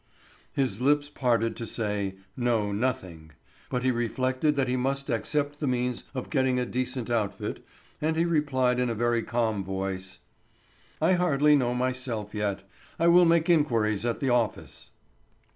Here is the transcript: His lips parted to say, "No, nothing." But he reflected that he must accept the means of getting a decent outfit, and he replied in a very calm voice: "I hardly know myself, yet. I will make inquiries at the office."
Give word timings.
His 0.53 0.81
lips 0.81 1.11
parted 1.11 1.55
to 1.57 1.67
say, 1.67 2.15
"No, 2.35 2.71
nothing." 2.71 3.33
But 3.69 3.83
he 3.83 3.91
reflected 3.91 4.55
that 4.55 4.67
he 4.67 4.75
must 4.75 5.11
accept 5.11 5.59
the 5.59 5.67
means 5.67 6.05
of 6.15 6.31
getting 6.31 6.57
a 6.57 6.65
decent 6.65 7.11
outfit, 7.11 7.63
and 8.01 8.15
he 8.15 8.25
replied 8.25 8.79
in 8.79 8.89
a 8.89 8.95
very 8.95 9.21
calm 9.21 9.63
voice: 9.63 10.17
"I 10.99 11.13
hardly 11.13 11.55
know 11.55 11.75
myself, 11.75 12.33
yet. 12.33 12.63
I 12.97 13.09
will 13.09 13.25
make 13.25 13.47
inquiries 13.47 14.03
at 14.03 14.21
the 14.21 14.29
office." 14.31 14.89